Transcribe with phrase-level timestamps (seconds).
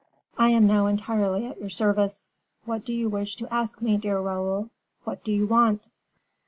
[0.35, 2.27] I am now entirely at your service.
[2.65, 4.71] What do you wish to ask me, dear Raoul?
[5.03, 5.91] What do you want?"